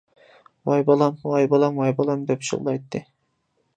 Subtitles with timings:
[0.69, 3.03] «ۋاي بالام، ۋاي بالام، ۋاي بالام» دەپ يىغلايتتى.